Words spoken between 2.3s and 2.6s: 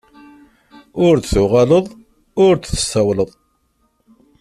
ur